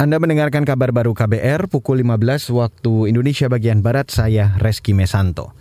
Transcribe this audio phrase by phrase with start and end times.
[0.00, 5.52] Anda mendengarkan kabar baru KBR pukul 15 waktu Indonesia bagian Barat, saya Reski Mesanto.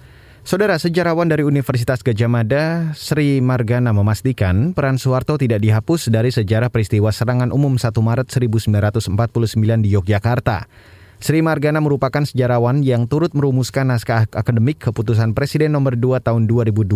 [0.48, 6.72] Saudara sejarawan dari Universitas Gajah Mada, Sri Margana memastikan peran Soeharto tidak dihapus dari sejarah
[6.72, 9.12] peristiwa serangan umum 1 Maret 1949
[9.84, 10.72] di Yogyakarta.
[11.20, 16.96] Sri Margana merupakan sejarawan yang turut merumuskan naskah akademik keputusan Presiden nomor 2 tahun 2022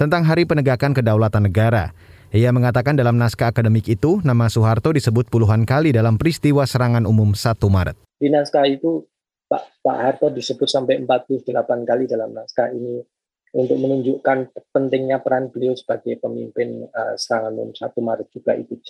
[0.00, 1.92] tentang Hari Penegakan Kedaulatan Negara.
[2.32, 7.36] Ia mengatakan dalam naskah akademik itu, nama Soeharto disebut puluhan kali dalam peristiwa serangan umum
[7.36, 7.92] 1 Maret.
[8.16, 9.04] Di naskah itu,
[9.52, 11.44] Pak, Pak Harto disebut sampai 48
[11.84, 13.04] kali dalam naskah ini
[13.52, 18.80] untuk menunjukkan pentingnya peran beliau sebagai pemimpin uh, serangan umum 1 Maret juga itu.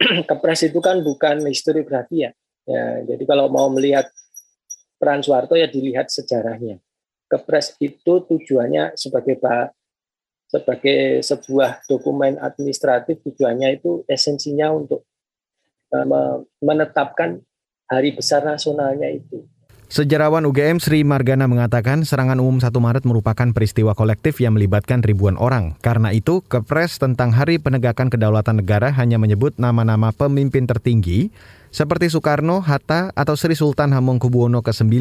[0.32, 2.32] Kepres itu kan bukan historiografi ya.
[2.64, 3.04] ya.
[3.04, 4.08] Jadi kalau mau melihat
[4.96, 6.80] peran Soeharto ya dilihat sejarahnya.
[7.28, 9.36] Kepres itu tujuannya sebagai
[10.48, 15.04] sebagai sebuah dokumen administratif tujuannya itu esensinya untuk
[15.92, 17.44] uh, menetapkan
[17.88, 19.44] hari besar nasionalnya itu.
[19.88, 25.40] Sejarawan UGM Sri Margana mengatakan serangan umum 1 Maret merupakan peristiwa kolektif yang melibatkan ribuan
[25.40, 25.80] orang.
[25.80, 31.32] Karena itu, Kepres tentang Hari Penegakan Kedaulatan Negara hanya menyebut nama-nama pemimpin tertinggi
[31.72, 34.92] seperti Soekarno, Hatta, atau Sri Sultan Hamengkubuwono ke-9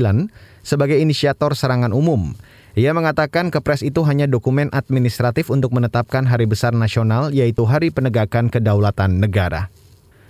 [0.64, 2.32] sebagai inisiator serangan umum.
[2.78, 8.54] Ia mengatakan kepres itu hanya dokumen administratif untuk menetapkan hari besar nasional yaitu Hari Penegakan
[8.54, 9.74] Kedaulatan Negara.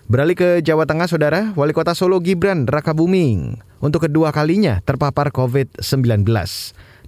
[0.07, 5.35] Beralih ke Jawa Tengah, Saudara, Wali Kota Solo Gibran Raka Buming untuk kedua kalinya terpapar
[5.35, 6.23] COVID-19.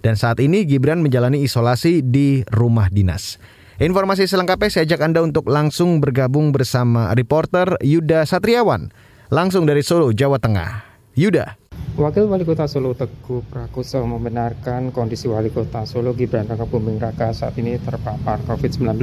[0.04, 3.40] Dan saat ini Gibran menjalani isolasi di rumah dinas.
[3.80, 8.92] Informasi selengkapnya saya ajak Anda untuk langsung bergabung bersama reporter Yuda Satriawan,
[9.32, 10.84] langsung dari Solo, Jawa Tengah.
[11.16, 11.59] Yuda.
[12.00, 17.36] Wakil Wali Kota Solo Teguh Prakoso membenarkan kondisi Wali Kota Solo Gibran Raka Buming Raka
[17.36, 18.96] saat ini terpapar COVID-19.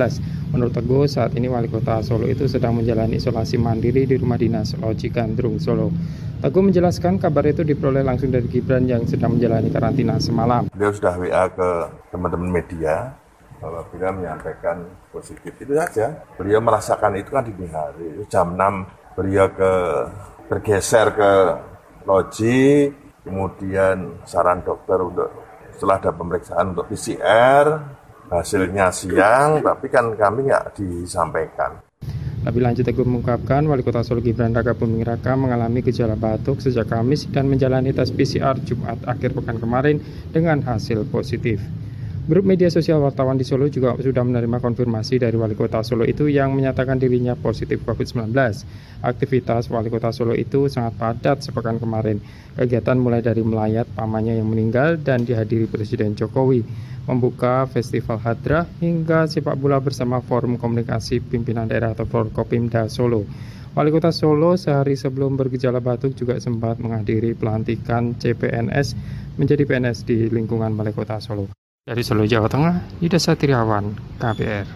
[0.50, 4.74] Menurut Teguh, saat ini Wali Kota Solo itu sedang menjalani isolasi mandiri di rumah dinas
[4.82, 5.94] Loji Gandrung Solo.
[6.42, 10.66] Teguh menjelaskan kabar itu diperoleh langsung dari Gibran yang sedang menjalani karantina semalam.
[10.74, 11.70] Beliau sudah WA ke
[12.10, 13.14] teman-teman media
[13.62, 16.26] bahwa beliau menyampaikan positif itu saja.
[16.34, 18.26] Beliau merasakan itu kan di hari.
[18.26, 19.74] Jam 6 beliau ke
[20.50, 21.32] bergeser ke
[22.08, 22.88] loji,
[23.28, 25.30] kemudian saran dokter untuk
[25.76, 27.68] setelah ada pemeriksaan untuk PCR,
[28.32, 31.84] hasilnya siang, tapi kan kami nggak disampaikan.
[32.48, 36.88] Lebih lanjut Teguh mengungkapkan Wali Kota Solo Gibran Raka Buming Raka mengalami gejala batuk sejak
[36.88, 40.00] Kamis dan menjalani tes PCR Jumat akhir pekan kemarin
[40.32, 41.60] dengan hasil positif.
[42.28, 46.28] Grup media sosial wartawan di Solo juga sudah menerima konfirmasi dari Wali Kota Solo itu
[46.28, 48.36] yang menyatakan dirinya positif COVID-19.
[49.00, 52.20] Aktivitas Wali Kota Solo itu sangat padat sepekan kemarin.
[52.60, 56.68] Kegiatan mulai dari melayat pamannya yang meninggal dan dihadiri Presiden Jokowi,
[57.08, 63.24] membuka festival hadrah hingga sepak bola bersama Forum Komunikasi Pimpinan Daerah atau Forkopimda Solo.
[63.72, 69.00] Wali Kota Solo sehari sebelum bergejala batuk juga sempat menghadiri pelantikan CPNS
[69.40, 71.57] menjadi PNS di lingkungan Balai Kota Solo.
[71.88, 74.68] Dari Solo, Jawa Tengah, Yuda Satriawan, KBR.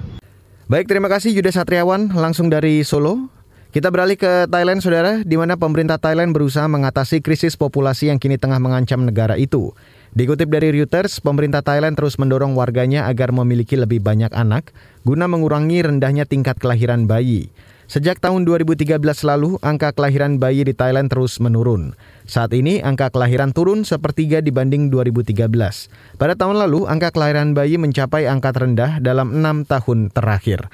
[0.72, 3.28] Baik, terima kasih Yuda Satriawan langsung dari Solo.
[3.76, 8.40] Kita beralih ke Thailand, saudara, di mana pemerintah Thailand berusaha mengatasi krisis populasi yang kini
[8.40, 9.76] tengah mengancam negara itu.
[10.16, 14.72] Dikutip dari Reuters, pemerintah Thailand terus mendorong warganya agar memiliki lebih banyak anak
[15.04, 17.52] guna mengurangi rendahnya tingkat kelahiran bayi.
[17.92, 21.92] Sejak tahun 2013 lalu, angka kelahiran bayi di Thailand terus menurun.
[22.24, 25.92] Saat ini, angka kelahiran turun sepertiga dibanding 2013.
[26.16, 30.72] Pada tahun lalu, angka kelahiran bayi mencapai angka terendah dalam enam tahun terakhir.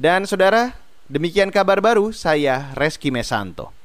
[0.00, 0.72] Dan saudara,
[1.12, 3.79] demikian kabar baru saya Reski Mesanto.